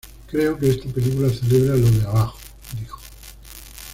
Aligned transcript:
Creo 0.31 0.57
que 0.57 0.67
esta 0.67 0.89
película 0.89 1.29
celebra 1.29 1.75
lo 1.77 1.91
de 1.91 2.01
abajo", 2.07 2.39
dijo. 2.79 2.99